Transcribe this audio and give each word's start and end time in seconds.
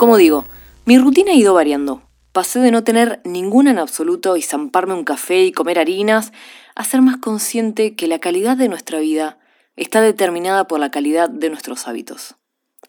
Como 0.00 0.16
digo, 0.16 0.46
mi 0.86 0.96
rutina 0.96 1.32
ha 1.32 1.34
ido 1.34 1.52
variando. 1.52 2.00
Pasé 2.32 2.58
de 2.60 2.70
no 2.70 2.82
tener 2.82 3.20
ninguna 3.22 3.70
en 3.70 3.78
absoluto 3.78 4.38
y 4.38 4.40
zamparme 4.40 4.94
un 4.94 5.04
café 5.04 5.44
y 5.44 5.52
comer 5.52 5.78
harinas 5.78 6.32
a 6.74 6.84
ser 6.84 7.02
más 7.02 7.18
consciente 7.18 7.94
que 7.96 8.06
la 8.06 8.18
calidad 8.18 8.56
de 8.56 8.70
nuestra 8.70 8.98
vida 8.98 9.38
está 9.76 10.00
determinada 10.00 10.66
por 10.66 10.80
la 10.80 10.90
calidad 10.90 11.28
de 11.28 11.50
nuestros 11.50 11.86
hábitos. 11.86 12.36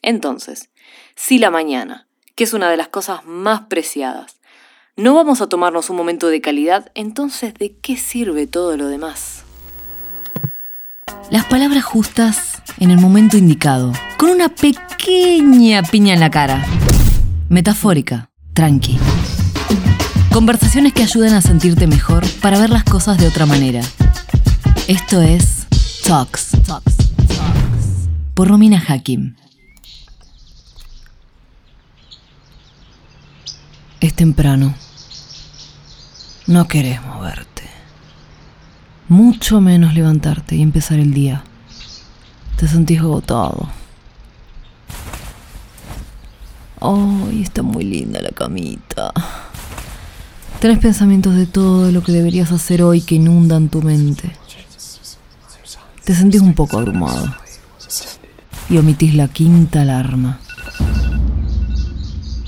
Entonces, 0.01 0.69
si 1.17 1.37
la 1.37 1.51
mañana, 1.51 2.07
que 2.35 2.45
es 2.45 2.53
una 2.53 2.69
de 2.69 2.77
las 2.77 2.87
cosas 2.87 3.25
más 3.25 3.63
preciadas, 3.63 4.37
no 4.95 5.13
vamos 5.13 5.41
a 5.41 5.49
tomarnos 5.49 5.89
un 5.89 5.97
momento 5.97 6.29
de 6.29 6.39
calidad, 6.39 6.93
entonces 6.95 7.53
¿de 7.55 7.75
qué 7.75 7.97
sirve 7.97 8.47
todo 8.47 8.77
lo 8.77 8.87
demás? 8.87 9.43
Las 11.29 11.43
palabras 11.43 11.83
justas 11.83 12.61
en 12.79 12.89
el 12.89 12.99
momento 12.99 13.35
indicado, 13.35 13.91
con 14.15 14.29
una 14.29 14.47
pequeña 14.47 15.83
piña 15.83 16.13
en 16.13 16.19
la 16.21 16.31
cara. 16.31 16.65
Metafórica, 17.51 18.29
tranqui. 18.53 18.97
Conversaciones 20.31 20.93
que 20.93 21.03
ayuden 21.03 21.33
a 21.33 21.41
sentirte 21.41 21.85
mejor 21.85 22.23
para 22.41 22.57
ver 22.57 22.69
las 22.69 22.85
cosas 22.85 23.17
de 23.17 23.27
otra 23.27 23.45
manera. 23.45 23.81
Esto 24.87 25.21
es 25.21 25.67
Talks, 26.05 26.51
Talks, 26.65 26.95
Talks. 27.27 28.07
por 28.33 28.47
Romina 28.47 28.81
Hakim. 28.87 29.35
Es 33.99 34.13
temprano. 34.13 34.73
No 36.47 36.69
querés 36.69 37.03
moverte. 37.03 37.63
Mucho 39.09 39.59
menos 39.59 39.93
levantarte 39.93 40.55
y 40.55 40.61
empezar 40.61 40.99
el 40.99 41.13
día. 41.13 41.43
Te 42.55 42.69
sentís 42.69 43.01
agotado. 43.01 43.80
Ay, 46.81 47.43
está 47.43 47.61
muy 47.61 47.83
linda 47.83 48.21
la 48.21 48.31
camita. 48.31 49.13
Tenés 50.59 50.79
pensamientos 50.79 51.35
de 51.35 51.45
todo 51.45 51.91
lo 51.91 52.03
que 52.03 52.11
deberías 52.11 52.51
hacer 52.51 52.81
hoy 52.81 53.01
que 53.01 53.15
inundan 53.15 53.69
tu 53.69 53.81
mente. 53.81 54.31
Te 56.03 56.15
sentís 56.15 56.41
un 56.41 56.53
poco 56.53 56.79
abrumado. 56.79 57.33
Y 58.69 58.77
omitís 58.77 59.13
la 59.15 59.27
quinta 59.27 59.81
alarma. 59.81 60.39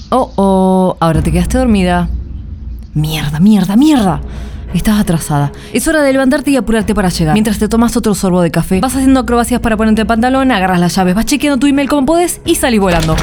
Oh, 0.10 0.32
oh, 0.36 0.98
ahora 1.00 1.22
te 1.22 1.32
quedaste 1.32 1.58
dormida. 1.60 2.10
Mierda, 2.94 3.40
mierda, 3.40 3.76
mierda. 3.76 4.22
Estás 4.74 5.00
atrasada. 5.00 5.52
Es 5.74 5.88
hora 5.88 6.02
de 6.02 6.12
levantarte 6.12 6.50
y 6.50 6.56
apurarte 6.56 6.96
para 6.96 7.10
llegar. 7.10 7.34
Mientras 7.34 7.60
te 7.60 7.68
tomas 7.68 7.96
otro 7.98 8.16
sorbo 8.16 8.42
de 8.42 8.50
café, 8.50 8.80
vas 8.80 8.96
haciendo 8.96 9.20
acrobacias 9.20 9.60
para 9.60 9.78
ponerte 9.78 10.02
el 10.02 10.08
pantalón, 10.08 10.52
agarras 10.52 10.80
las 10.80 10.96
llaves, 10.96 11.14
vas 11.14 11.26
chequeando 11.26 11.60
tu 11.60 11.68
email 11.68 11.88
como 11.88 12.06
puedes 12.08 12.42
y 12.46 12.56
salís 12.56 12.80
volando. 12.80 13.16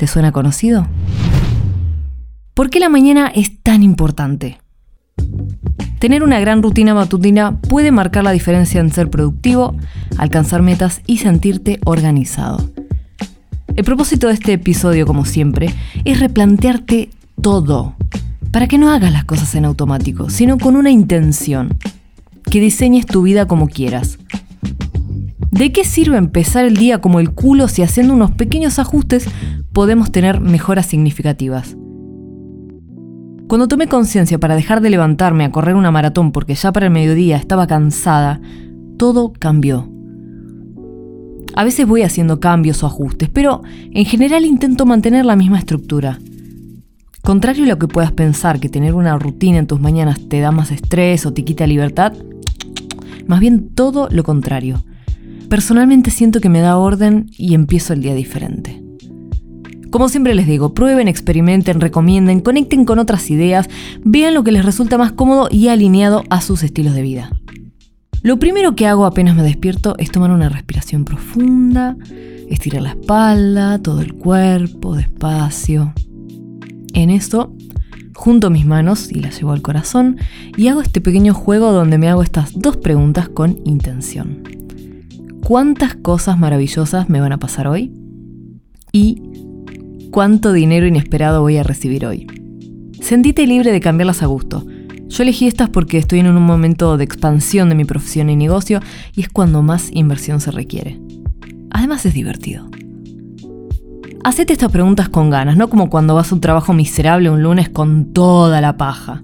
¿Te 0.00 0.06
suena 0.06 0.32
conocido? 0.32 0.86
¿Por 2.54 2.70
qué 2.70 2.80
la 2.80 2.88
mañana 2.88 3.26
es 3.26 3.62
tan 3.62 3.82
importante? 3.82 4.58
Tener 5.98 6.22
una 6.22 6.40
gran 6.40 6.62
rutina 6.62 6.94
matutina 6.94 7.60
puede 7.60 7.92
marcar 7.92 8.24
la 8.24 8.30
diferencia 8.30 8.80
en 8.80 8.90
ser 8.90 9.10
productivo, 9.10 9.76
alcanzar 10.16 10.62
metas 10.62 11.02
y 11.04 11.18
sentirte 11.18 11.80
organizado. 11.84 12.66
El 13.76 13.84
propósito 13.84 14.28
de 14.28 14.32
este 14.32 14.54
episodio, 14.54 15.04
como 15.04 15.26
siempre, 15.26 15.68
es 16.06 16.18
replantearte 16.18 17.10
todo, 17.42 17.94
para 18.52 18.68
que 18.68 18.78
no 18.78 18.90
hagas 18.90 19.12
las 19.12 19.26
cosas 19.26 19.54
en 19.54 19.66
automático, 19.66 20.30
sino 20.30 20.56
con 20.56 20.76
una 20.76 20.90
intención, 20.90 21.76
que 22.50 22.58
diseñes 22.58 23.04
tu 23.04 23.20
vida 23.20 23.46
como 23.46 23.68
quieras, 23.68 24.18
¿De 25.50 25.72
qué 25.72 25.84
sirve 25.84 26.16
empezar 26.16 26.64
el 26.64 26.76
día 26.78 27.02
como 27.02 27.20
el 27.20 27.32
culo 27.32 27.68
si 27.68 27.82
haciendo 27.82 28.14
unos 28.14 28.30
pequeños 28.30 28.78
ajustes 28.78 29.26
podemos 29.72 30.12
tener 30.12 30.40
mejoras 30.40 30.86
significativas? 30.86 31.76
Cuando 33.48 33.66
tomé 33.66 33.88
conciencia 33.88 34.38
para 34.38 34.54
dejar 34.54 34.80
de 34.80 34.90
levantarme 34.90 35.44
a 35.44 35.50
correr 35.50 35.74
una 35.74 35.90
maratón 35.90 36.30
porque 36.30 36.54
ya 36.54 36.72
para 36.72 36.86
el 36.86 36.92
mediodía 36.92 37.36
estaba 37.36 37.66
cansada, 37.66 38.40
todo 38.96 39.32
cambió. 39.32 39.90
A 41.56 41.64
veces 41.64 41.86
voy 41.86 42.02
haciendo 42.02 42.38
cambios 42.38 42.84
o 42.84 42.86
ajustes, 42.86 43.28
pero 43.28 43.62
en 43.90 44.04
general 44.04 44.44
intento 44.44 44.86
mantener 44.86 45.24
la 45.24 45.34
misma 45.34 45.58
estructura. 45.58 46.20
Contrario 47.22 47.64
a 47.64 47.68
lo 47.68 47.78
que 47.78 47.88
puedas 47.88 48.12
pensar 48.12 48.60
que 48.60 48.68
tener 48.68 48.94
una 48.94 49.18
rutina 49.18 49.58
en 49.58 49.66
tus 49.66 49.80
mañanas 49.80 50.20
te 50.28 50.40
da 50.40 50.52
más 50.52 50.70
estrés 50.70 51.26
o 51.26 51.32
te 51.32 51.44
quita 51.44 51.66
libertad, 51.66 52.12
más 53.26 53.40
bien 53.40 53.70
todo 53.74 54.08
lo 54.10 54.22
contrario. 54.22 54.84
Personalmente 55.48 56.10
siento 56.10 56.40
que 56.40 56.48
me 56.48 56.60
da 56.60 56.76
orden 56.76 57.26
y 57.36 57.54
empiezo 57.54 57.92
el 57.92 58.02
día 58.02 58.14
diferente. 58.14 58.80
Como 59.90 60.08
siempre 60.08 60.34
les 60.34 60.46
digo, 60.46 60.74
prueben, 60.74 61.08
experimenten, 61.08 61.80
recomienden, 61.80 62.40
conecten 62.40 62.84
con 62.84 62.98
otras 62.98 63.30
ideas, 63.30 63.68
vean 64.04 64.34
lo 64.34 64.44
que 64.44 64.52
les 64.52 64.64
resulta 64.64 64.98
más 64.98 65.12
cómodo 65.12 65.48
y 65.50 65.68
alineado 65.68 66.24
a 66.30 66.40
sus 66.40 66.62
estilos 66.62 66.94
de 66.94 67.02
vida. 67.02 67.30
Lo 68.22 68.38
primero 68.38 68.74
que 68.74 68.86
hago 68.86 69.06
apenas 69.06 69.34
me 69.34 69.42
despierto 69.42 69.94
es 69.98 70.10
tomar 70.10 70.30
una 70.30 70.48
respiración 70.48 71.04
profunda, 71.04 71.96
estirar 72.48 72.82
la 72.82 72.90
espalda, 72.90 73.78
todo 73.78 74.00
el 74.00 74.14
cuerpo, 74.14 74.94
despacio. 74.94 75.92
En 76.92 77.10
eso, 77.10 77.54
junto 78.14 78.50
mis 78.50 78.66
manos 78.66 79.10
y 79.10 79.20
las 79.20 79.38
llevo 79.38 79.52
al 79.52 79.62
corazón 79.62 80.18
y 80.56 80.68
hago 80.68 80.82
este 80.82 81.00
pequeño 81.00 81.34
juego 81.34 81.72
donde 81.72 81.98
me 81.98 82.08
hago 82.08 82.22
estas 82.22 82.52
dos 82.58 82.76
preguntas 82.76 83.28
con 83.28 83.58
intención 83.64 84.42
cuántas 85.50 85.96
cosas 85.96 86.38
maravillosas 86.38 87.08
me 87.08 87.20
van 87.20 87.32
a 87.32 87.38
pasar 87.38 87.66
hoy 87.66 87.92
y 88.92 89.20
cuánto 90.10 90.52
dinero 90.52 90.86
inesperado 90.86 91.40
voy 91.40 91.56
a 91.56 91.62
recibir 91.62 92.04
hoy. 92.06 92.26
Sentite 93.00 93.46
libre 93.46 93.72
de 93.72 93.80
cambiarlas 93.80 94.22
a 94.22 94.26
gusto. 94.26 94.66
Yo 95.08 95.22
elegí 95.22 95.46
estas 95.46 95.70
porque 95.70 95.98
estoy 95.98 96.20
en 96.20 96.28
un 96.28 96.42
momento 96.42 96.96
de 96.96 97.04
expansión 97.04 97.68
de 97.68 97.74
mi 97.74 97.84
profesión 97.84 98.30
y 98.30 98.36
negocio 98.36 98.80
y 99.14 99.22
es 99.22 99.28
cuando 99.28 99.62
más 99.62 99.90
inversión 99.92 100.40
se 100.40 100.50
requiere. 100.50 101.00
Además 101.70 102.04
es 102.06 102.14
divertido. 102.14 102.68
Hacete 104.22 104.52
estas 104.52 104.70
preguntas 104.70 105.08
con 105.08 105.30
ganas, 105.30 105.56
no 105.56 105.70
como 105.70 105.88
cuando 105.88 106.14
vas 106.14 106.30
a 106.30 106.34
un 106.34 106.40
trabajo 106.40 106.74
miserable 106.74 107.30
un 107.30 107.42
lunes 107.42 107.70
con 107.70 108.12
toda 108.12 108.60
la 108.60 108.76
paja. 108.76 109.22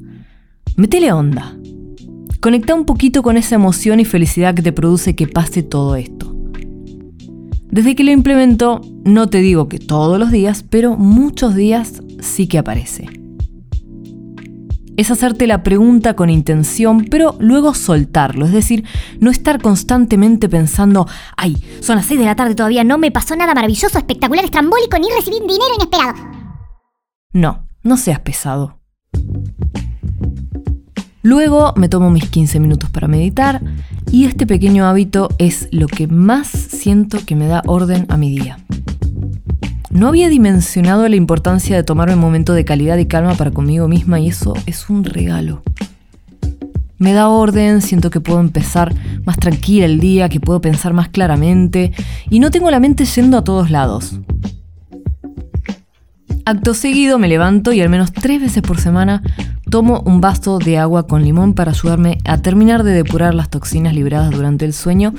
Métele 0.76 1.12
onda. 1.12 1.54
Conecta 2.41 2.74
un 2.74 2.86
poquito 2.86 3.22
con 3.22 3.36
esa 3.36 3.56
emoción 3.56 4.00
y 4.00 4.04
felicidad 4.04 4.54
que 4.54 4.62
te 4.62 4.72
produce 4.72 5.14
que 5.14 5.26
pase 5.26 5.62
todo 5.62 5.97
esto. 5.97 6.16
Desde 7.71 7.94
que 7.94 8.04
lo 8.04 8.10
implemento, 8.10 8.81
no 9.04 9.28
te 9.28 9.38
digo 9.38 9.69
que 9.69 9.78
todos 9.78 10.19
los 10.19 10.31
días, 10.31 10.65
pero 10.69 10.97
muchos 10.97 11.54
días 11.54 12.03
sí 12.21 12.47
que 12.47 12.59
aparece. 12.59 13.09
Es 14.97 15.10
hacerte 15.10 15.47
la 15.47 15.62
pregunta 15.62 16.15
con 16.15 16.31
intención, 16.31 17.04
pero 17.10 17.37
luego 17.38 17.75
soltarlo. 17.75 18.47
Es 18.47 18.53
decir, 18.53 18.84
no 19.21 19.31
estar 19.31 19.60
constantemente 19.60 20.49
pensando, 20.49 21.06
ay, 21.37 21.62
son 21.81 21.97
las 21.97 22.06
6 22.06 22.21
de 22.21 22.27
la 22.27 22.37
tarde 22.37 22.54
todavía, 22.54 22.82
no 22.82 22.97
me 22.97 23.10
pasó 23.10 23.37
nada 23.37 23.54
maravilloso, 23.54 23.98
espectacular, 23.98 24.44
estrambólico, 24.44 24.98
ni 24.98 25.09
recibí 25.10 25.37
dinero 25.41 25.75
inesperado. 25.77 26.15
No, 27.33 27.69
no 27.83 27.97
seas 27.98 28.21
pesado. 28.21 28.81
Luego 31.22 31.75
me 31.77 31.88
tomo 31.88 32.09
mis 32.10 32.31
15 32.31 32.60
minutos 32.60 32.88
para 32.88 33.09
meditar 33.09 33.60
y 34.10 34.24
este 34.24 34.46
pequeño 34.46 34.86
hábito 34.86 35.28
es 35.38 35.68
lo 35.72 35.86
que 35.86 36.06
más 36.06 36.48
siento 36.48 37.18
que 37.24 37.36
me 37.36 37.46
da 37.46 37.62
orden 37.66 38.06
a 38.08 38.16
mi 38.16 38.30
día. 38.30 38.58
No 39.90 40.08
había 40.08 40.28
dimensionado 40.28 41.08
la 41.08 41.16
importancia 41.16 41.74
de 41.76 41.82
tomarme 41.82 42.14
un 42.14 42.20
momento 42.20 42.52
de 42.52 42.64
calidad 42.64 42.98
y 42.98 43.06
calma 43.06 43.34
para 43.34 43.50
conmigo 43.50 43.88
misma 43.88 44.20
y 44.20 44.28
eso 44.28 44.54
es 44.66 44.90
un 44.90 45.04
regalo. 45.04 45.62
Me 46.98 47.12
da 47.12 47.28
orden, 47.28 47.82
siento 47.82 48.10
que 48.10 48.20
puedo 48.20 48.40
empezar 48.40 48.94
más 49.24 49.38
tranquila 49.38 49.86
el 49.86 50.00
día, 50.00 50.28
que 50.28 50.40
puedo 50.40 50.60
pensar 50.60 50.92
más 50.92 51.09
claramente 51.09 51.92
y 52.30 52.41
no 52.41 52.50
tengo 52.50 52.70
la 52.70 52.80
mente 52.80 53.04
yendo 53.04 53.38
a 53.38 53.44
todos 53.44 53.70
lados. 53.70 54.18
Acto 56.44 56.74
seguido 56.74 57.18
me 57.18 57.28
levanto 57.28 57.72
y 57.72 57.80
al 57.80 57.88
menos 57.88 58.12
tres 58.12 58.41
veces 58.41 58.62
por 58.62 58.80
semana 58.80 59.22
Tomo 59.71 60.01
un 60.07 60.21
vaso 60.21 60.59
de 60.59 60.78
agua 60.78 61.09
con 61.09 61.24
limón 61.24 61.54
para 61.54 61.72
ayudarme 61.72 62.18
a 62.24 62.39
terminar 62.39 62.84
de 62.84 62.92
depurar 62.92 63.34
las 63.34 63.51
toxinas 63.51 63.95
liberadas 63.95 64.30
durante 64.30 64.65
el 64.65 64.72
sueño 64.72 65.13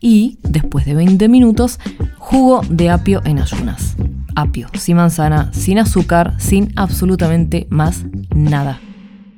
y, 0.00 0.38
después 0.42 0.86
de 0.86 0.94
20 0.94 1.28
minutos, 1.28 1.78
jugo 2.16 2.62
de 2.70 2.88
apio 2.88 3.20
en 3.24 3.38
ayunas. 3.38 3.96
Apio, 4.34 4.68
sin 4.74 4.96
manzana, 4.96 5.52
sin 5.52 5.78
azúcar, 5.78 6.34
sin 6.38 6.72
absolutamente 6.76 7.66
más 7.68 8.06
nada. 8.34 8.80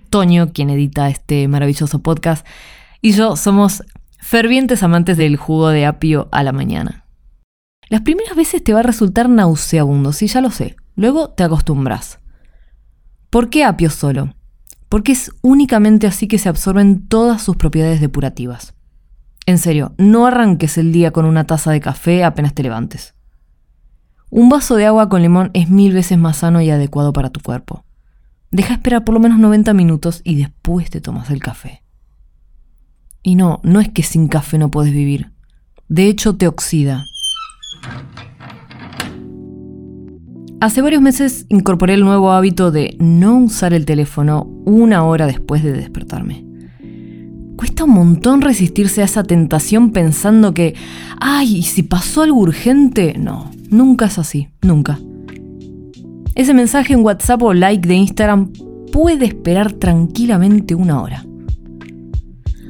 Toño, 0.08 0.52
quien 0.52 0.70
edita 0.70 1.08
este 1.08 1.48
maravilloso 1.48 1.98
podcast, 1.98 2.46
y 3.00 3.10
yo 3.12 3.34
somos 3.34 3.82
fervientes 4.20 4.84
amantes 4.84 5.16
del 5.16 5.36
jugo 5.36 5.70
de 5.70 5.84
apio 5.84 6.28
a 6.30 6.44
la 6.44 6.52
mañana. 6.52 7.06
Las 7.88 8.02
primeras 8.02 8.36
veces 8.36 8.62
te 8.62 8.72
va 8.72 8.80
a 8.80 8.84
resultar 8.84 9.28
nauseabundo, 9.28 10.12
sí, 10.12 10.28
ya 10.28 10.40
lo 10.40 10.52
sé. 10.52 10.76
Luego 10.94 11.30
te 11.30 11.42
acostumbras. 11.42 12.20
¿Por 13.30 13.50
qué 13.50 13.64
apio 13.64 13.90
solo? 13.90 14.32
Porque 14.94 15.10
es 15.10 15.32
únicamente 15.42 16.06
así 16.06 16.28
que 16.28 16.38
se 16.38 16.48
absorben 16.48 17.08
todas 17.08 17.42
sus 17.42 17.56
propiedades 17.56 18.00
depurativas. 18.00 18.74
En 19.44 19.58
serio, 19.58 19.92
no 19.98 20.24
arranques 20.24 20.78
el 20.78 20.92
día 20.92 21.10
con 21.10 21.24
una 21.24 21.48
taza 21.48 21.72
de 21.72 21.80
café 21.80 22.22
apenas 22.22 22.54
te 22.54 22.62
levantes. 22.62 23.16
Un 24.30 24.48
vaso 24.48 24.76
de 24.76 24.86
agua 24.86 25.08
con 25.08 25.20
limón 25.20 25.50
es 25.52 25.68
mil 25.68 25.92
veces 25.92 26.16
más 26.16 26.36
sano 26.36 26.60
y 26.60 26.70
adecuado 26.70 27.12
para 27.12 27.30
tu 27.30 27.40
cuerpo. 27.40 27.84
Deja 28.52 28.74
esperar 28.74 29.02
por 29.02 29.14
lo 29.14 29.20
menos 29.20 29.40
90 29.40 29.74
minutos 29.74 30.20
y 30.22 30.36
después 30.36 30.90
te 30.90 31.00
tomas 31.00 31.28
el 31.30 31.40
café. 31.40 31.82
Y 33.20 33.34
no, 33.34 33.58
no 33.64 33.80
es 33.80 33.88
que 33.88 34.04
sin 34.04 34.28
café 34.28 34.58
no 34.58 34.70
puedes 34.70 34.92
vivir. 34.92 35.32
De 35.88 36.06
hecho, 36.06 36.36
te 36.36 36.46
oxida. 36.46 37.04
Hace 40.64 40.80
varios 40.80 41.02
meses 41.02 41.44
incorporé 41.50 41.92
el 41.92 42.06
nuevo 42.06 42.32
hábito 42.32 42.70
de 42.70 42.96
no 42.98 43.36
usar 43.36 43.74
el 43.74 43.84
teléfono 43.84 44.44
una 44.64 45.04
hora 45.04 45.26
después 45.26 45.62
de 45.62 45.72
despertarme. 45.72 46.42
Cuesta 47.54 47.84
un 47.84 47.90
montón 47.90 48.40
resistirse 48.40 49.02
a 49.02 49.04
esa 49.04 49.24
tentación 49.24 49.90
pensando 49.90 50.54
que, 50.54 50.74
ay, 51.20 51.58
¿y 51.58 51.62
si 51.64 51.82
pasó 51.82 52.22
algo 52.22 52.38
urgente? 52.38 53.14
No, 53.18 53.50
nunca 53.68 54.06
es 54.06 54.18
así, 54.18 54.48
nunca. 54.62 54.98
Ese 56.34 56.54
mensaje 56.54 56.94
en 56.94 57.04
WhatsApp 57.04 57.42
o 57.42 57.52
like 57.52 57.86
de 57.86 57.96
Instagram 57.96 58.50
puede 58.90 59.26
esperar 59.26 59.70
tranquilamente 59.72 60.74
una 60.74 61.02
hora. 61.02 61.26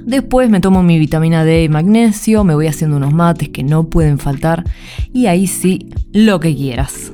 Después 0.05 0.50
me 0.50 0.58
tomo 0.58 0.82
mi 0.82 0.99
vitamina 0.99 1.44
D 1.44 1.62
y 1.62 1.69
magnesio, 1.69 2.43
me 2.43 2.56
voy 2.56 2.67
haciendo 2.67 2.96
unos 2.96 3.14
mates 3.14 3.50
que 3.50 3.62
no 3.62 3.85
pueden 3.85 4.19
faltar 4.19 4.64
y 5.12 5.26
ahí 5.26 5.46
sí, 5.46 5.91
lo 6.12 6.41
que 6.41 6.56
quieras. 6.56 7.14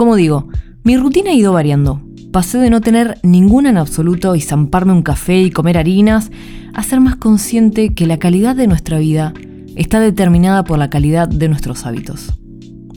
Como 0.00 0.16
digo, 0.16 0.48
mi 0.82 0.96
rutina 0.96 1.28
ha 1.28 1.34
ido 1.34 1.52
variando. 1.52 2.00
Pasé 2.32 2.56
de 2.56 2.70
no 2.70 2.80
tener 2.80 3.18
ninguna 3.22 3.68
en 3.68 3.76
absoluto 3.76 4.34
y 4.34 4.40
zamparme 4.40 4.94
un 4.94 5.02
café 5.02 5.42
y 5.42 5.50
comer 5.50 5.76
harinas 5.76 6.30
a 6.72 6.82
ser 6.82 7.02
más 7.02 7.16
consciente 7.16 7.92
que 7.92 8.06
la 8.06 8.18
calidad 8.18 8.56
de 8.56 8.66
nuestra 8.66 8.98
vida 8.98 9.34
está 9.76 10.00
determinada 10.00 10.64
por 10.64 10.78
la 10.78 10.88
calidad 10.88 11.28
de 11.28 11.50
nuestros 11.50 11.84
hábitos. 11.84 12.32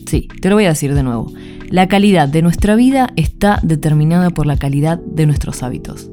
Sí, 0.08 0.30
te 0.40 0.48
lo 0.48 0.56
voy 0.56 0.64
a 0.64 0.70
decir 0.70 0.94
de 0.96 1.04
nuevo. 1.04 1.30
La 1.68 1.90
calidad 1.90 2.30
de 2.30 2.42
nuestra 2.42 2.78
vida 2.78 3.10
está 3.18 3.60
determinada 3.64 4.30
por 4.30 4.46
la 4.46 4.56
calidad 4.56 4.98
de 5.00 5.26
nuestros 5.26 5.62
hábitos. 5.62 6.10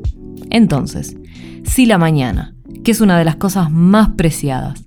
Entonces, 0.50 1.16
si 1.62 1.86
la 1.86 1.98
mañana, 1.98 2.56
que 2.82 2.90
es 2.90 3.00
una 3.00 3.16
de 3.16 3.24
las 3.24 3.36
cosas 3.36 3.70
más 3.70 4.08
preciadas, 4.16 4.86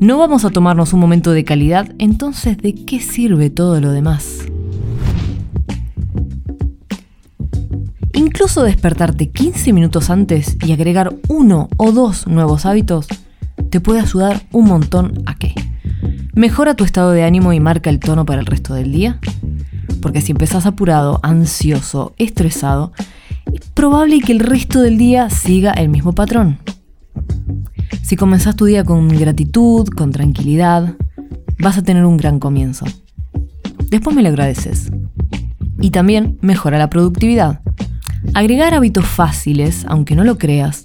no 0.00 0.18
vamos 0.18 0.44
a 0.44 0.50
tomarnos 0.50 0.92
un 0.92 0.98
momento 0.98 1.30
de 1.30 1.44
calidad, 1.44 1.94
entonces 2.00 2.58
¿de 2.58 2.74
qué 2.74 2.98
sirve 2.98 3.48
todo 3.48 3.80
lo 3.80 3.92
demás? 3.92 4.48
Incluso 8.36 8.64
despertarte 8.64 9.30
15 9.30 9.72
minutos 9.72 10.10
antes 10.10 10.58
y 10.62 10.72
agregar 10.72 11.16
uno 11.26 11.70
o 11.78 11.90
dos 11.90 12.26
nuevos 12.26 12.66
hábitos 12.66 13.06
te 13.70 13.80
puede 13.80 14.00
ayudar 14.00 14.42
un 14.52 14.66
montón 14.66 15.22
a 15.24 15.36
qué. 15.36 15.54
Mejora 16.34 16.74
tu 16.74 16.84
estado 16.84 17.12
de 17.12 17.24
ánimo 17.24 17.54
y 17.54 17.60
marca 17.60 17.88
el 17.88 17.98
tono 17.98 18.26
para 18.26 18.40
el 18.40 18.46
resto 18.46 18.74
del 18.74 18.92
día. 18.92 19.20
Porque 20.02 20.20
si 20.20 20.32
empezás 20.32 20.66
apurado, 20.66 21.18
ansioso, 21.22 22.12
estresado, 22.18 22.92
es 23.54 23.60
probable 23.70 24.20
que 24.20 24.32
el 24.32 24.40
resto 24.40 24.82
del 24.82 24.98
día 24.98 25.30
siga 25.30 25.72
el 25.72 25.88
mismo 25.88 26.12
patrón. 26.12 26.58
Si 28.02 28.16
comenzás 28.16 28.54
tu 28.54 28.66
día 28.66 28.84
con 28.84 29.08
gratitud, 29.08 29.88
con 29.88 30.12
tranquilidad, 30.12 30.94
vas 31.58 31.78
a 31.78 31.82
tener 31.82 32.04
un 32.04 32.18
gran 32.18 32.38
comienzo. 32.38 32.84
Después 33.88 34.14
me 34.14 34.22
lo 34.22 34.28
agradeces. 34.28 34.92
Y 35.80 35.88
también 35.88 36.36
mejora 36.42 36.76
la 36.76 36.90
productividad. 36.90 37.62
Agregar 38.36 38.74
hábitos 38.74 39.06
fáciles, 39.06 39.86
aunque 39.88 40.14
no 40.14 40.22
lo 40.22 40.36
creas, 40.36 40.84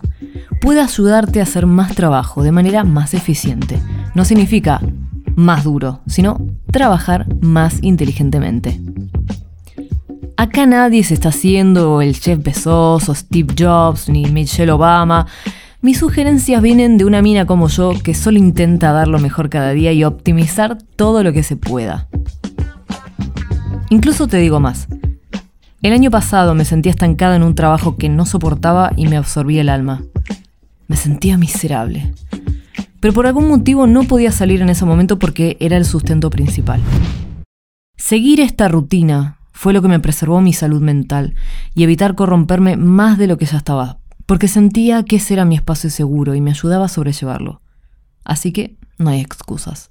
puede 0.61 0.79
ayudarte 0.79 1.41
a 1.41 1.43
hacer 1.43 1.65
más 1.65 1.93
trabajo 1.95 2.43
de 2.43 2.53
manera 2.53 2.85
más 2.85 3.13
eficiente. 3.13 3.77
No 4.15 4.23
significa 4.23 4.79
más 5.35 5.65
duro, 5.65 5.99
sino 6.07 6.39
trabajar 6.71 7.27
más 7.41 7.79
inteligentemente. 7.81 8.79
Acá 10.37 10.65
nadie 10.65 11.03
se 11.03 11.13
está 11.13 11.27
haciendo 11.27 12.01
el 12.01 12.15
Jeff 12.15 12.41
Bezos 12.41 13.09
o 13.09 13.13
Steve 13.13 13.53
Jobs 13.59 14.07
ni 14.07 14.27
Michelle 14.27 14.71
Obama. 14.71 15.27
Mis 15.81 15.97
sugerencias 15.97 16.61
vienen 16.61 16.97
de 16.97 17.03
una 17.03 17.21
mina 17.21 17.45
como 17.45 17.67
yo 17.67 17.91
que 18.01 18.13
solo 18.13 18.37
intenta 18.37 18.93
dar 18.93 19.09
lo 19.09 19.19
mejor 19.19 19.49
cada 19.49 19.71
día 19.71 19.91
y 19.91 20.05
optimizar 20.05 20.77
todo 20.95 21.21
lo 21.21 21.33
que 21.33 21.43
se 21.43 21.57
pueda. 21.57 22.07
Incluso 23.89 24.27
te 24.27 24.37
digo 24.37 24.61
más, 24.61 24.87
el 25.81 25.93
año 25.93 26.11
pasado 26.11 26.53
me 26.53 26.65
sentía 26.65 26.91
estancada 26.91 27.35
en 27.35 27.43
un 27.43 27.55
trabajo 27.55 27.97
que 27.97 28.09
no 28.09 28.25
soportaba 28.25 28.91
y 28.95 29.07
me 29.07 29.17
absorbía 29.17 29.61
el 29.61 29.69
alma. 29.69 30.03
Me 30.87 30.95
sentía 30.95 31.37
miserable. 31.37 32.13
Pero 32.99 33.13
por 33.13 33.25
algún 33.25 33.47
motivo 33.47 33.87
no 33.87 34.03
podía 34.03 34.31
salir 34.31 34.61
en 34.61 34.69
ese 34.69 34.85
momento 34.85 35.17
porque 35.17 35.57
era 35.59 35.77
el 35.77 35.85
sustento 35.85 36.29
principal. 36.29 36.81
Seguir 37.97 38.39
esta 38.39 38.67
rutina 38.67 39.37
fue 39.51 39.73
lo 39.73 39.81
que 39.81 39.87
me 39.87 39.99
preservó 39.99 40.39
mi 40.39 40.53
salud 40.53 40.81
mental 40.81 41.33
y 41.73 41.83
evitar 41.83 42.13
corromperme 42.13 42.77
más 42.77 43.17
de 43.17 43.27
lo 43.27 43.37
que 43.37 43.45
ya 43.45 43.57
estaba, 43.57 43.97
porque 44.27 44.47
sentía 44.47 45.03
que 45.03 45.15
ese 45.15 45.33
era 45.33 45.45
mi 45.45 45.55
espacio 45.55 45.89
seguro 45.89 46.35
y 46.35 46.41
me 46.41 46.51
ayudaba 46.51 46.85
a 46.85 46.89
sobrellevarlo. 46.89 47.61
Así 48.23 48.51
que 48.51 48.75
no 48.99 49.09
hay 49.09 49.19
excusas. 49.19 49.89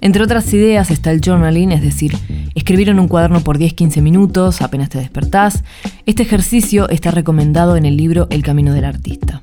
Entre 0.00 0.22
otras 0.22 0.52
ideas 0.52 0.90
está 0.90 1.10
el 1.10 1.20
journaling, 1.20 1.72
es 1.72 1.82
decir, 1.82 2.16
escribir 2.56 2.88
en 2.88 2.98
un 2.98 3.06
cuaderno 3.06 3.42
por 3.42 3.58
10-15 3.58 4.02
minutos 4.02 4.62
apenas 4.62 4.88
te 4.88 4.98
despertás. 4.98 5.62
Este 6.06 6.22
ejercicio 6.24 6.88
está 6.88 7.12
recomendado 7.12 7.76
en 7.76 7.84
el 7.84 7.96
libro 7.96 8.26
El 8.30 8.42
Camino 8.42 8.72
del 8.72 8.86
Artista. 8.86 9.42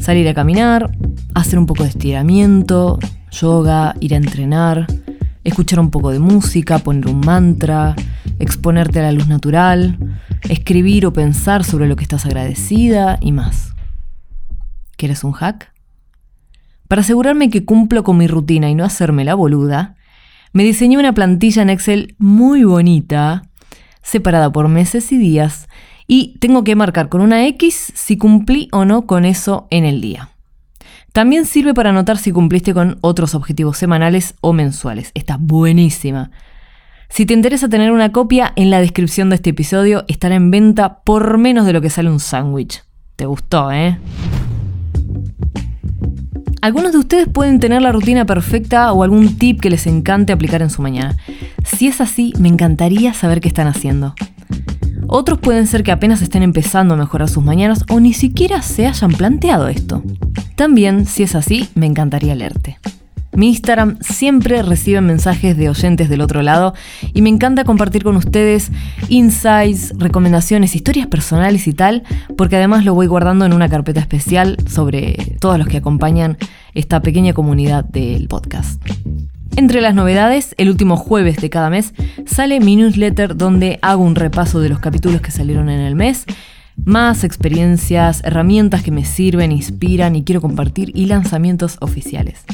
Salir 0.00 0.28
a 0.28 0.34
caminar, 0.34 0.90
hacer 1.34 1.58
un 1.58 1.66
poco 1.66 1.84
de 1.84 1.90
estiramiento, 1.90 2.98
yoga, 3.30 3.94
ir 4.00 4.14
a 4.14 4.18
entrenar, 4.18 4.86
escuchar 5.44 5.78
un 5.78 5.90
poco 5.90 6.10
de 6.10 6.18
música, 6.18 6.80
poner 6.80 7.06
un 7.06 7.20
mantra, 7.20 7.94
exponerte 8.40 8.98
a 8.98 9.04
la 9.04 9.12
luz 9.12 9.28
natural, 9.28 10.18
escribir 10.48 11.06
o 11.06 11.12
pensar 11.12 11.62
sobre 11.64 11.86
lo 11.86 11.94
que 11.94 12.02
estás 12.02 12.26
agradecida 12.26 13.16
y 13.20 13.30
más. 13.30 13.74
¿Quieres 14.96 15.22
un 15.22 15.32
hack? 15.32 15.72
Para 16.88 17.02
asegurarme 17.02 17.48
que 17.48 17.64
cumplo 17.64 18.02
con 18.02 18.18
mi 18.18 18.26
rutina 18.26 18.68
y 18.68 18.74
no 18.74 18.84
hacerme 18.84 19.24
la 19.24 19.34
boluda, 19.34 19.94
me 20.54 20.62
diseñé 20.62 20.96
una 20.96 21.12
plantilla 21.12 21.62
en 21.62 21.68
Excel 21.68 22.14
muy 22.18 22.62
bonita, 22.62 23.42
separada 24.02 24.52
por 24.52 24.68
meses 24.68 25.10
y 25.10 25.18
días, 25.18 25.68
y 26.06 26.38
tengo 26.38 26.62
que 26.62 26.76
marcar 26.76 27.08
con 27.08 27.20
una 27.20 27.44
X 27.48 27.92
si 27.94 28.16
cumplí 28.16 28.68
o 28.70 28.84
no 28.84 29.04
con 29.04 29.24
eso 29.24 29.66
en 29.70 29.84
el 29.84 30.00
día. 30.00 30.30
También 31.12 31.44
sirve 31.44 31.74
para 31.74 31.90
anotar 31.90 32.18
si 32.18 32.30
cumpliste 32.30 32.72
con 32.72 32.98
otros 33.00 33.34
objetivos 33.34 33.78
semanales 33.78 34.36
o 34.40 34.52
mensuales. 34.52 35.10
Está 35.14 35.38
buenísima. 35.40 36.30
Si 37.08 37.26
te 37.26 37.34
interesa 37.34 37.68
tener 37.68 37.90
una 37.90 38.12
copia, 38.12 38.52
en 38.54 38.70
la 38.70 38.80
descripción 38.80 39.30
de 39.30 39.36
este 39.36 39.50
episodio 39.50 40.04
estará 40.06 40.36
en 40.36 40.52
venta 40.52 41.00
por 41.02 41.36
menos 41.36 41.66
de 41.66 41.72
lo 41.72 41.80
que 41.80 41.90
sale 41.90 42.10
un 42.10 42.20
sándwich. 42.20 42.84
¿Te 43.16 43.26
gustó, 43.26 43.72
eh? 43.72 43.98
Algunos 46.64 46.92
de 46.92 46.98
ustedes 46.98 47.28
pueden 47.28 47.60
tener 47.60 47.82
la 47.82 47.92
rutina 47.92 48.24
perfecta 48.24 48.90
o 48.94 49.02
algún 49.02 49.36
tip 49.36 49.60
que 49.60 49.68
les 49.68 49.86
encante 49.86 50.32
aplicar 50.32 50.62
en 50.62 50.70
su 50.70 50.80
mañana. 50.80 51.14
Si 51.62 51.88
es 51.88 52.00
así, 52.00 52.32
me 52.38 52.48
encantaría 52.48 53.12
saber 53.12 53.42
qué 53.42 53.48
están 53.48 53.66
haciendo. 53.66 54.14
Otros 55.06 55.40
pueden 55.40 55.66
ser 55.66 55.82
que 55.82 55.92
apenas 55.92 56.22
estén 56.22 56.42
empezando 56.42 56.94
a 56.94 56.96
mejorar 56.96 57.28
sus 57.28 57.44
mañanas 57.44 57.84
o 57.90 58.00
ni 58.00 58.14
siquiera 58.14 58.62
se 58.62 58.86
hayan 58.86 59.10
planteado 59.10 59.68
esto. 59.68 60.02
También, 60.56 61.04
si 61.04 61.22
es 61.22 61.34
así, 61.34 61.68
me 61.74 61.84
encantaría 61.84 62.34
leerte. 62.34 62.78
Mi 63.36 63.48
Instagram 63.48 63.98
siempre 64.00 64.62
recibe 64.62 65.00
mensajes 65.00 65.56
de 65.56 65.68
oyentes 65.68 66.08
del 66.08 66.20
otro 66.20 66.42
lado 66.42 66.74
y 67.12 67.20
me 67.20 67.30
encanta 67.30 67.64
compartir 67.64 68.04
con 68.04 68.16
ustedes 68.16 68.70
insights, 69.08 69.92
recomendaciones, 69.98 70.76
historias 70.76 71.08
personales 71.08 71.66
y 71.66 71.72
tal, 71.72 72.04
porque 72.36 72.56
además 72.56 72.84
lo 72.84 72.94
voy 72.94 73.06
guardando 73.06 73.44
en 73.44 73.52
una 73.52 73.68
carpeta 73.68 74.00
especial 74.00 74.56
sobre 74.68 75.36
todos 75.40 75.58
los 75.58 75.66
que 75.66 75.78
acompañan 75.78 76.38
esta 76.74 77.02
pequeña 77.02 77.32
comunidad 77.32 77.84
del 77.84 78.28
podcast. 78.28 78.80
Entre 79.56 79.80
las 79.80 79.94
novedades, 79.94 80.54
el 80.58 80.68
último 80.68 80.96
jueves 80.96 81.36
de 81.36 81.50
cada 81.50 81.70
mes 81.70 81.94
sale 82.26 82.60
mi 82.60 82.76
newsletter 82.76 83.36
donde 83.36 83.78
hago 83.82 84.02
un 84.02 84.16
repaso 84.16 84.60
de 84.60 84.68
los 84.68 84.80
capítulos 84.80 85.20
que 85.20 85.30
salieron 85.30 85.70
en 85.70 85.80
el 85.80 85.94
mes 85.94 86.26
más 86.84 87.24
experiencias, 87.24 88.22
herramientas 88.24 88.82
que 88.82 88.90
me 88.90 89.04
sirven, 89.04 89.52
inspiran 89.52 90.16
y 90.16 90.24
quiero 90.24 90.40
compartir 90.40 90.90
y 90.94 91.06
lanzamientos 91.06 91.76
oficiales. 91.80 92.44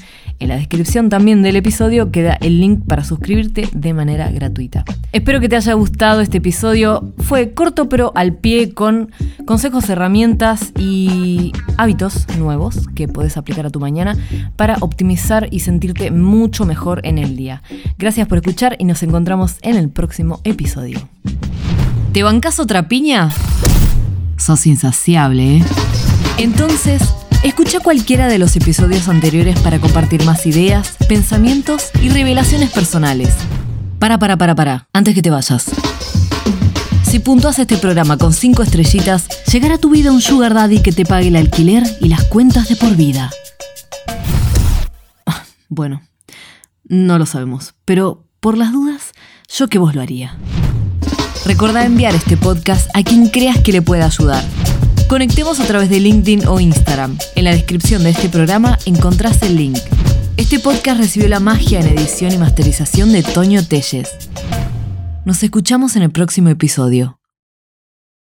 En 0.40 0.48
la 0.48 0.56
descripción 0.56 1.10
también 1.10 1.42
del 1.42 1.56
episodio 1.56 2.10
queda 2.10 2.32
el 2.40 2.60
link 2.60 2.86
para 2.86 3.04
suscribirte 3.04 3.68
de 3.74 3.92
manera 3.92 4.30
gratuita. 4.30 4.86
Espero 5.12 5.38
que 5.38 5.50
te 5.50 5.56
haya 5.56 5.74
gustado 5.74 6.22
este 6.22 6.38
episodio. 6.38 7.12
Fue 7.18 7.52
corto 7.52 7.90
pero 7.90 8.12
al 8.14 8.34
pie 8.34 8.72
con 8.72 9.10
consejos, 9.44 9.90
herramientas 9.90 10.72
y 10.78 11.52
hábitos 11.76 12.26
nuevos 12.38 12.88
que 12.94 13.06
puedes 13.06 13.36
aplicar 13.36 13.66
a 13.66 13.70
tu 13.70 13.80
mañana 13.80 14.16
para 14.56 14.78
optimizar 14.80 15.48
y 15.50 15.60
sentirte 15.60 16.10
mucho 16.10 16.64
mejor 16.64 17.02
en 17.04 17.18
el 17.18 17.36
día. 17.36 17.62
Gracias 17.98 18.26
por 18.26 18.38
escuchar 18.38 18.76
y 18.78 18.84
nos 18.84 19.02
encontramos 19.02 19.56
en 19.60 19.76
el 19.76 19.90
próximo 19.90 20.40
episodio. 20.44 21.06
¿Te 22.14 22.22
bancas 22.22 22.58
otra 22.58 22.88
piña? 22.88 23.30
Sos 24.40 24.66
insaciable, 24.66 25.58
¿eh? 25.58 25.64
Entonces, 26.38 27.02
escucha 27.44 27.78
cualquiera 27.80 28.26
de 28.26 28.38
los 28.38 28.56
episodios 28.56 29.06
anteriores 29.08 29.60
para 29.60 29.78
compartir 29.78 30.24
más 30.24 30.46
ideas, 30.46 30.96
pensamientos 31.08 31.90
y 32.00 32.08
revelaciones 32.08 32.70
personales. 32.70 33.34
Para, 33.98 34.18
para, 34.18 34.38
para, 34.38 34.54
para, 34.54 34.88
antes 34.94 35.14
que 35.14 35.20
te 35.20 35.28
vayas. 35.28 35.66
Si 37.02 37.18
puntúas 37.18 37.58
este 37.58 37.76
programa 37.76 38.16
con 38.16 38.32
5 38.32 38.62
estrellitas, 38.62 39.28
llegará 39.52 39.74
a 39.74 39.78
tu 39.78 39.90
vida 39.90 40.10
un 40.10 40.22
sugar 40.22 40.54
daddy 40.54 40.80
que 40.80 40.92
te 40.92 41.04
pague 41.04 41.28
el 41.28 41.36
alquiler 41.36 41.84
y 42.00 42.08
las 42.08 42.24
cuentas 42.24 42.70
de 42.70 42.76
por 42.76 42.96
vida. 42.96 43.30
Ah, 45.26 45.44
bueno, 45.68 46.00
no 46.84 47.18
lo 47.18 47.26
sabemos, 47.26 47.74
pero 47.84 48.24
por 48.40 48.56
las 48.56 48.72
dudas, 48.72 49.12
yo 49.54 49.68
que 49.68 49.78
vos 49.78 49.94
lo 49.94 50.00
haría. 50.00 50.38
Recordá 51.44 51.84
enviar 51.84 52.14
este 52.14 52.36
podcast 52.36 52.88
a 52.94 53.02
quien 53.02 53.28
creas 53.28 53.58
que 53.58 53.72
le 53.72 53.82
pueda 53.82 54.06
ayudar. 54.06 54.44
Conectemos 55.08 55.58
a 55.60 55.64
través 55.64 55.90
de 55.90 56.00
LinkedIn 56.00 56.46
o 56.46 56.60
Instagram. 56.60 57.18
En 57.34 57.44
la 57.44 57.52
descripción 57.52 58.02
de 58.02 58.10
este 58.10 58.28
programa 58.28 58.78
encontrás 58.86 59.42
el 59.42 59.56
link. 59.56 59.78
Este 60.36 60.58
podcast 60.58 61.00
recibió 61.00 61.28
la 61.28 61.40
magia 61.40 61.80
en 61.80 61.88
edición 61.88 62.32
y 62.32 62.38
masterización 62.38 63.12
de 63.12 63.22
Toño 63.22 63.64
Telles. 63.64 64.08
Nos 65.24 65.42
escuchamos 65.42 65.96
en 65.96 66.02
el 66.02 66.10
próximo 66.10 66.48
episodio. 66.48 67.19